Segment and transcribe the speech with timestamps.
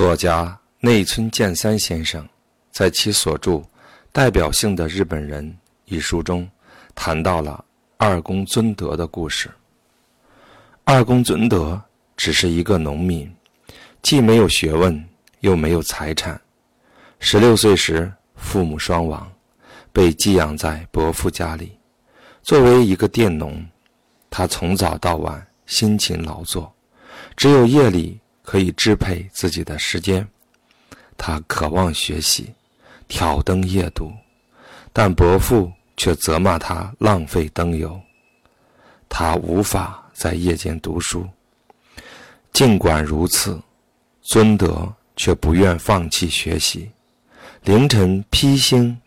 [0.00, 2.26] 作家内村健三先生
[2.70, 3.50] 在其所著
[4.12, 5.44] 《代表性的日本人》
[5.84, 6.48] 一书中，
[6.94, 7.62] 谈到了
[7.98, 9.50] 二宫尊德的故事。
[10.84, 11.78] 二宫尊德
[12.16, 13.30] 只是一个农民，
[14.00, 15.06] 既没有学问，
[15.40, 16.40] 又没有财产。
[17.18, 19.30] 十六岁时，父母双亡，
[19.92, 21.78] 被寄养在伯父家里。
[22.42, 23.62] 作为一个佃农，
[24.30, 26.72] 他从早到晚辛勤劳作，
[27.36, 28.18] 只有夜里。
[28.50, 30.26] 可以支配自己的时间，
[31.16, 32.52] 他渴望学习，
[33.06, 34.12] 挑灯夜读，
[34.92, 37.96] 但伯父却责骂他浪费灯油。
[39.08, 41.24] 他无法在夜间读书。
[42.52, 43.56] 尽管如此，
[44.20, 46.90] 尊德却不愿放弃学习，
[47.62, 49.00] 凌晨披星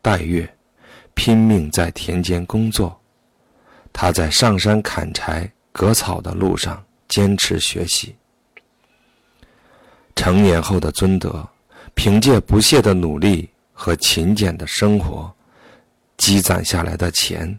[0.00, 0.48] 戴月，
[1.14, 2.96] 拼命在田间工作。
[3.92, 8.14] 他在上山砍柴、割草的路上坚持学习。
[10.22, 11.44] 成年后的尊德，
[11.94, 15.28] 凭借不懈的努力和勤俭的生活，
[16.16, 17.58] 积攒下来的钱，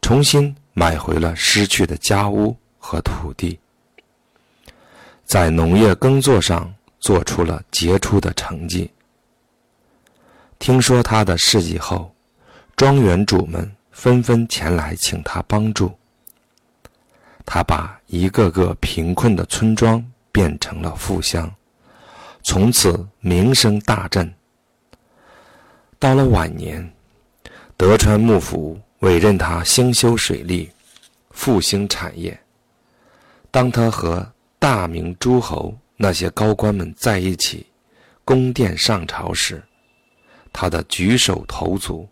[0.00, 3.58] 重新买回了失去的家屋和土地，
[5.24, 8.88] 在农业耕作上做出了杰出的成绩。
[10.60, 12.14] 听说他的事迹后，
[12.76, 15.92] 庄园主们纷纷前来请他帮助。
[17.44, 21.52] 他把一个个贫困的村庄变成了富乡。
[22.48, 24.32] 从此名声大振。
[25.98, 26.94] 到了晚年，
[27.76, 30.70] 德川幕府委任他兴修水利，
[31.32, 32.38] 复兴产业。
[33.50, 34.24] 当他和
[34.60, 37.66] 大明诸侯那些高官们在一起，
[38.24, 39.60] 宫殿上朝时，
[40.52, 42.08] 他的举手投足、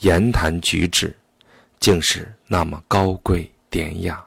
[0.00, 1.16] 言谈举止，
[1.78, 4.20] 竟是那么高贵典雅，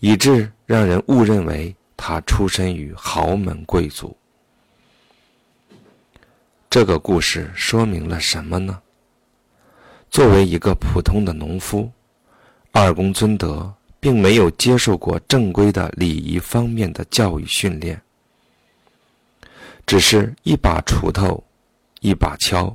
[0.00, 4.14] 以致让人误认为他出身于豪门贵族。
[6.72, 8.80] 这个故事说明了什么呢？
[10.10, 11.92] 作为一个普通的农夫，
[12.70, 13.70] 二公尊德
[14.00, 18.00] 并没有接受过正规的礼仪方面的教育训练，
[19.84, 21.44] 只是一把锄头，
[22.00, 22.74] 一把锹，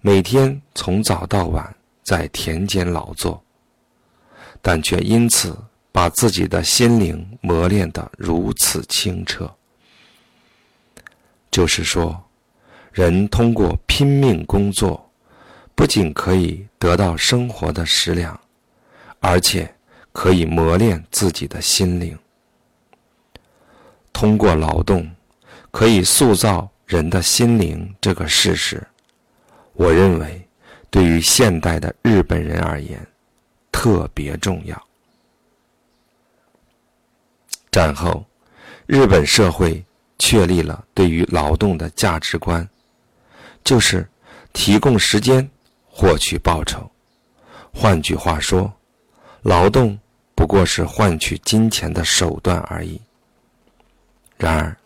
[0.00, 3.40] 每天从早到晚在田间劳作，
[4.60, 5.56] 但却因此
[5.92, 9.48] 把自己的心灵磨练得如此清澈。
[11.52, 12.20] 就是说。
[12.96, 15.10] 人通过拼命工作，
[15.74, 18.40] 不仅可以得到生活的食粮，
[19.20, 19.70] 而且
[20.12, 22.18] 可以磨练自己的心灵。
[24.14, 25.06] 通过劳动，
[25.70, 28.82] 可以塑造人的心灵这个事实，
[29.74, 30.48] 我认为
[30.88, 33.06] 对于现代的日本人而言
[33.70, 34.86] 特别重要。
[37.70, 38.24] 战后，
[38.86, 39.84] 日本社会
[40.18, 42.66] 确立了对于劳动的价值观。
[43.66, 44.08] 就是
[44.52, 45.50] 提供时间
[45.90, 46.88] 获取报酬，
[47.74, 48.72] 换句话说，
[49.42, 49.98] 劳动
[50.36, 53.00] 不过是换取金钱的手段而已。
[54.36, 54.76] 然而，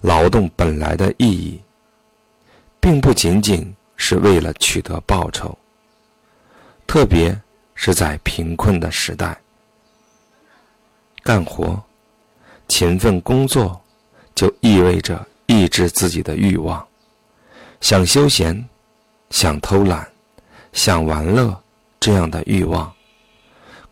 [0.00, 1.60] 劳动本来的意义，
[2.80, 5.56] 并不仅仅是为了取得报酬，
[6.86, 7.38] 特别
[7.74, 9.38] 是在贫困的时代，
[11.22, 11.78] 干活、
[12.68, 13.78] 勤奋工作，
[14.34, 16.86] 就意味着抑制自己的欲望。
[17.80, 18.68] 想休闲，
[19.30, 20.06] 想偷懒，
[20.72, 21.60] 想玩乐，
[21.98, 22.92] 这样的欲望，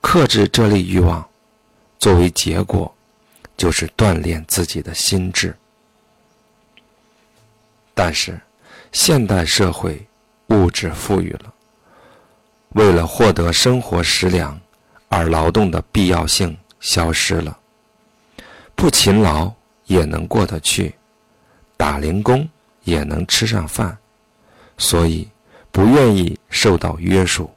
[0.01, 1.27] 克制这类欲望，
[1.99, 2.95] 作为结果，
[3.57, 5.57] 就是锻炼自己的心智。
[7.95, 8.39] 但是，
[8.93, 10.07] 现代社会
[10.49, 11.53] 物质富裕了，
[12.75, 14.59] 为了获得生活食粮
[15.09, 17.59] 而劳动的必要性消失了，
[18.77, 19.53] 不勤劳
[19.87, 20.95] 也能过得去，
[21.77, 22.49] 打零工。
[22.89, 23.97] 也能吃上饭，
[24.79, 25.29] 所以
[25.71, 27.51] 不愿意受到约束、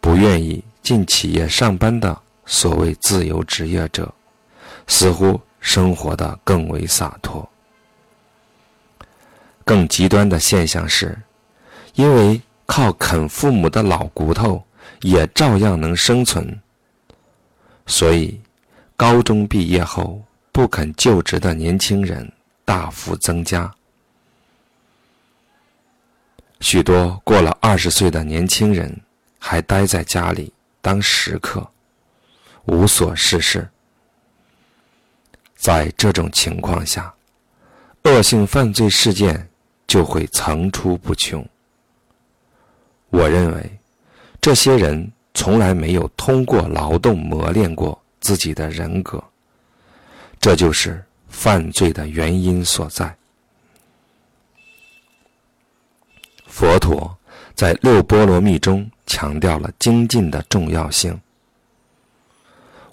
[0.00, 2.16] 不愿意进企业上班的
[2.46, 4.12] 所谓自由职业者，
[4.86, 7.48] 似乎生活的更为洒脱。
[9.64, 11.18] 更极端的现象是，
[11.94, 14.62] 因为靠啃父母的老骨头
[15.00, 16.60] 也照样能生存，
[17.86, 18.38] 所以
[18.96, 20.22] 高中毕业后
[20.52, 22.30] 不肯就职的年轻人
[22.64, 23.74] 大幅增加。
[26.64, 28.90] 许多过了二十岁的年轻人
[29.38, 30.50] 还待在家里
[30.80, 31.70] 当食客，
[32.64, 33.68] 无所事事。
[35.54, 37.12] 在这种情况下，
[38.04, 39.46] 恶性犯罪事件
[39.86, 41.46] 就会层出不穷。
[43.10, 43.78] 我认为，
[44.40, 49.22] 这些人从来没有通过劳动磨练过自己的人格，
[50.40, 53.14] 这就是犯罪的原因所在。
[56.46, 57.16] 佛陀
[57.54, 61.20] 在六波罗蜜中强调了精进的重要性。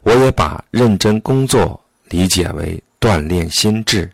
[0.03, 4.11] 我也把认真工作理解为锻炼心智、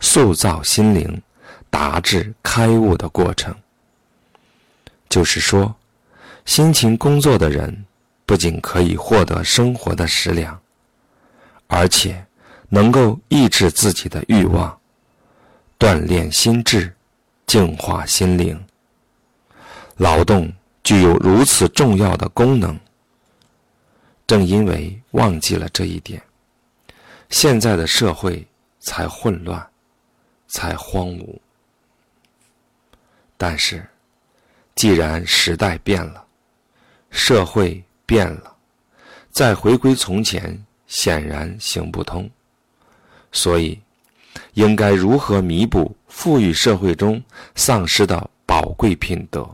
[0.00, 1.22] 塑造心灵、
[1.70, 3.54] 达至开悟的过程。
[5.08, 5.74] 就是说，
[6.44, 7.84] 辛勤工作的人
[8.26, 10.60] 不仅可以获得生活的食粮，
[11.66, 12.24] 而且
[12.68, 14.78] 能够抑制自己的欲望，
[15.78, 16.94] 锻炼心智，
[17.46, 18.62] 净化心灵。
[20.00, 20.50] 劳动
[20.82, 22.74] 具有如此重要的功能，
[24.26, 26.22] 正因为忘记了这一点，
[27.28, 28.42] 现在的社会
[28.78, 29.64] 才混乱，
[30.48, 31.38] 才荒芜。
[33.36, 33.86] 但是。
[34.76, 36.24] 既然时代变了，
[37.10, 38.56] 社会变了，
[39.30, 42.30] 再回归从前显然行不通。
[43.30, 43.78] 所以，
[44.54, 47.22] 应该如何弥补富裕社会中
[47.54, 49.46] 丧失的宝贵品德？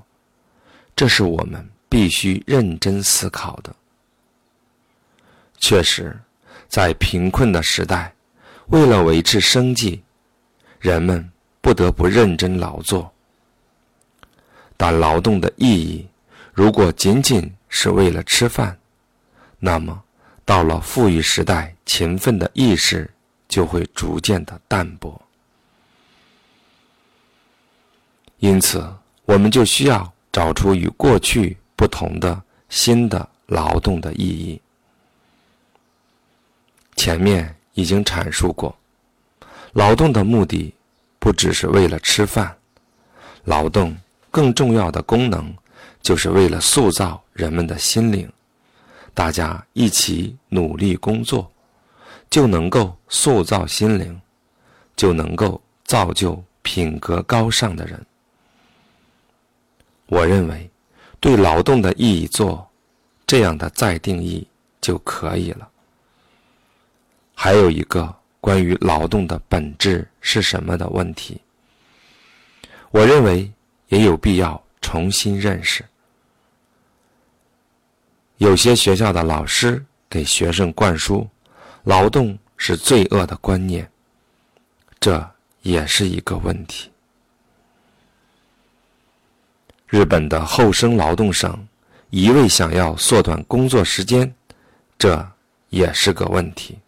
[0.96, 3.76] 这是我们必须认真思考的。
[5.58, 6.18] 确实，
[6.68, 8.14] 在贫困的时代，
[8.68, 10.02] 为了维持生计，
[10.80, 13.12] 人们不得不认真劳作。
[14.78, 16.08] 但劳动的意义，
[16.52, 18.78] 如果仅仅是为了吃饭，
[19.58, 20.02] 那么
[20.46, 23.10] 到了富裕时代，勤奋的意识
[23.48, 25.20] 就会逐渐的淡薄。
[28.38, 28.86] 因此，
[29.24, 32.38] 我们就需要找出与过去不同的
[32.68, 34.60] 新的劳动的意义。
[36.94, 38.76] 前面已经阐述过，
[39.72, 40.74] 劳动的目的
[41.18, 42.54] 不只是为了吃饭，
[43.44, 43.96] 劳动。
[44.30, 45.50] 更重要的功能，
[46.02, 48.30] 就是为了塑造人们的心灵。
[49.14, 51.50] 大家一起努力工作，
[52.28, 54.20] 就能够塑造心灵，
[54.94, 58.04] 就能够造就品格高尚的人。
[60.06, 60.70] 我认为，
[61.20, 62.68] 对劳动的意义做
[63.26, 64.46] 这样的再定义
[64.80, 65.68] 就可以了。
[67.34, 71.40] 还有一个关于劳动的本质是什么的问题，
[72.90, 73.52] 我认为。
[73.88, 75.84] 也有必要重新认识。
[78.38, 79.80] 有些学校的老师
[80.10, 81.24] 给学生灌输
[81.86, 83.88] “劳动是罪恶”的观念，
[84.98, 85.24] 这
[85.62, 86.90] 也是一个问题。
[89.88, 91.66] 日本的厚生劳动省
[92.10, 94.34] 一味想要缩短工作时间，
[94.98, 95.28] 这
[95.70, 96.78] 也是个问题。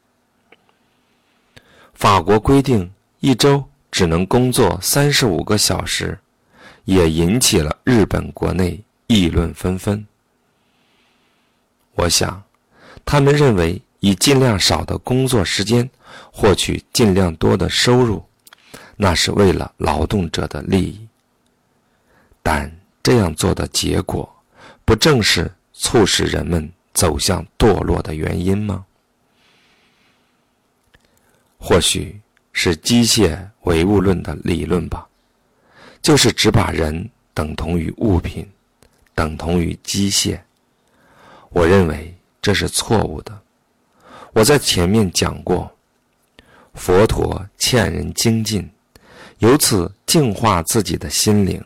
[1.95, 2.91] 法国规定
[3.21, 6.19] 一周只能工作三十五个小时。
[6.89, 10.07] 也引起了日本国内议论纷纷。
[11.95, 12.43] 我想，
[13.05, 15.91] 他们认为以尽量少的工作时间
[16.33, 18.25] 获取尽量多的收入，
[18.97, 21.07] 那是为了劳动者的利益。
[22.43, 24.29] 但这样做的结果，
[24.85, 28.85] 不正是促使人们走向堕落的原因吗？
[31.59, 32.21] 或许
[32.53, 35.07] 是机械唯物论的理论吧。
[36.01, 38.49] 就是只把人等同于物品，
[39.15, 40.41] 等同于机械。
[41.51, 43.37] 我认为这是错误的。
[44.33, 45.71] 我在前面讲过，
[46.75, 48.71] 佛陀劝人精进，
[49.39, 51.63] 由此净化自己的心灵。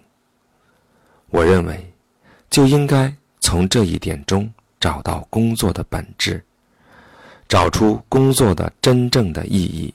[1.32, 1.92] 我认为
[2.48, 4.48] 就应该从这一点中
[4.78, 6.44] 找到工作的本质，
[7.48, 9.92] 找出工作的真正的意义。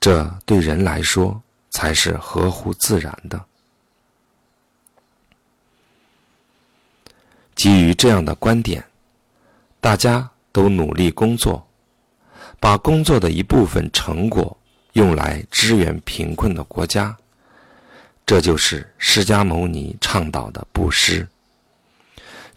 [0.00, 1.40] 这对人来说。
[1.68, 3.38] 才是合乎自然的。
[7.54, 8.82] 基于这样的观点，
[9.78, 11.68] 大家都努力工作，
[12.58, 14.56] 把工作的一部分成果
[14.94, 17.14] 用来支援贫困的国家，
[18.26, 21.26] 这就是释迦牟尼倡导的布施。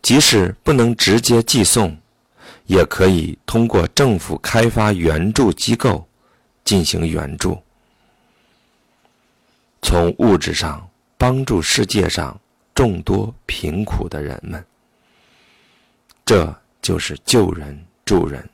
[0.02, 1.96] 即使不能直接寄送，
[2.66, 6.08] 也可以通过政府开发援助机构
[6.66, 7.62] 进行援助。
[9.82, 12.40] 从物质上帮助世界上
[12.74, 14.66] 众多贫苦的人们，
[16.26, 18.50] 这就是救人助人，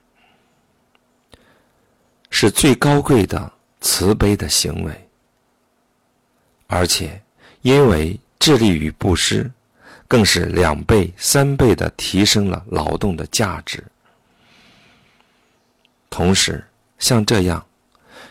[2.29, 5.04] 是最高贵的慈悲的行为。
[6.67, 7.21] 而且，
[7.61, 9.49] 因为致力于布施，
[10.07, 13.83] 更是两倍、三倍的提升了劳动的价值。
[16.09, 16.63] 同时，
[16.99, 17.65] 像这样，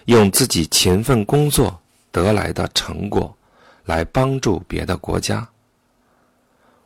[0.07, 1.81] 用自己勤奋工作。
[2.13, 3.37] 得来的成果，
[3.87, 5.45] 来帮助别的国家。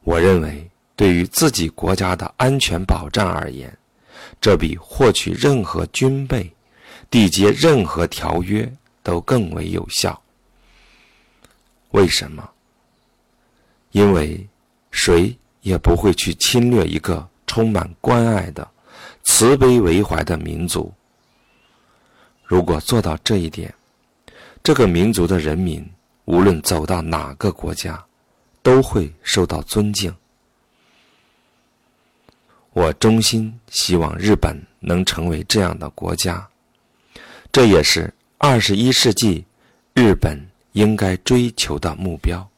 [0.00, 3.70] 我认为，对于自己国家的安全保障而言，
[4.40, 6.50] 这比获取任何军备、
[7.10, 10.18] 缔结任何条约都更为有效。
[11.90, 12.48] 为什么？
[13.92, 14.46] 因为
[14.90, 18.68] 谁也不会去侵略一个充满关爱的、
[19.22, 20.92] 慈悲为怀的民族。
[22.44, 23.74] 如果做到这一点，
[24.62, 25.86] 这个民族的人民
[26.26, 28.02] 无论走到哪个国家，
[28.62, 30.14] 都会受到尊敬。
[32.72, 36.48] 我衷心希望日本能成为这样的国家，
[37.50, 39.44] 这也是二十一世纪
[39.94, 40.38] 日本
[40.78, 42.48] 应该追求的目标。